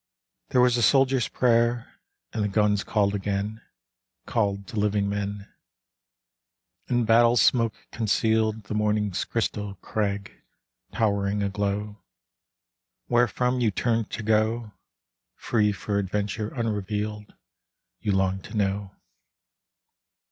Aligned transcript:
There 0.49 0.61
was 0.61 0.77
a 0.77 0.81
soldiers' 0.81 1.27
prayer, 1.27 1.99
And 2.33 2.43
the 2.43 2.47
guns 2.47 2.83
called 2.83 3.13
again, 3.13 3.61
Called 4.25 4.65
to 4.65 4.79
living 4.79 5.07
men... 5.07 5.47
And 6.87 7.05
battle 7.05 7.37
smoke 7.37 7.75
concealed 7.91 8.63
The 8.63 8.73
morning's 8.73 9.23
crystal 9.25 9.75
crag 9.75 10.41
Towering 10.91 11.43
aglow, 11.43 12.01
Wherefrom 13.09 13.59
you 13.61 13.69
turned 13.69 14.09
to 14.13 14.23
go, 14.23 14.71
Free 15.35 15.71
for 15.71 15.99
adventure 15.99 16.47
unrevealed 16.47 17.35
You 17.99 18.13
longed 18.13 18.43
to 18.45 18.57
know. 18.57 18.95